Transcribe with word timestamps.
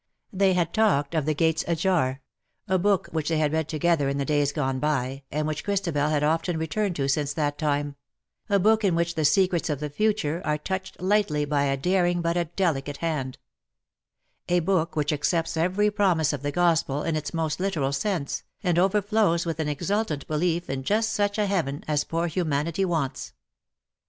They 0.33 0.53
had 0.53 0.73
talked 0.73 1.13
of" 1.13 1.25
The 1.27 1.35
Gates 1.35 1.63
Ajar," 1.67 2.23
a 2.67 2.79
book 2.79 3.07
which 3.11 3.29
they 3.29 3.37
had 3.37 3.53
read 3.53 3.69
together 3.69 4.09
in 4.09 4.17
the 4.17 4.25
days 4.25 4.51
gone 4.51 4.79
by, 4.79 5.21
and 5.31 5.45
which 5.45 5.63
Christabel 5.63 6.09
had 6.09 6.23
often 6.23 6.57
returned 6.57 6.95
to 6.95 7.07
since 7.07 7.33
that 7.33 7.59
time— 7.59 7.95
a 8.49 8.57
book 8.57 8.83
in 8.83 8.95
which 8.95 9.13
the 9.13 9.23
secrets 9.23 9.69
of 9.69 9.79
the 9.79 9.91
future 9.91 10.41
are 10.43 10.57
touched 10.57 10.99
lightly 11.03 11.45
by 11.45 11.65
a 11.65 11.77
daring 11.77 12.19
but 12.19 12.35
a 12.35 12.45
delicate 12.45 12.97
hand— 12.97 13.37
a 14.49 14.61
book 14.61 14.95
which 14.95 15.13
accepts 15.13 15.55
every 15.55 15.91
promise 15.91 16.33
of 16.33 16.41
the 16.41 16.51
Gospel 16.51 17.03
in 17.03 17.15
its 17.15 17.31
most 17.31 17.59
literal 17.59 17.93
sense, 17.93 18.41
and 18.63 18.79
overflows 18.79 19.45
with 19.45 19.59
an 19.59 19.67
exultant 19.69 20.25
belief 20.25 20.67
in 20.67 20.81
just 20.81 21.13
such 21.13 21.37
a 21.37 21.45
Heaven 21.45 21.83
as 21.87 22.03
poor 22.05 22.25
humanity 22.25 22.83
wants. 22.85 23.33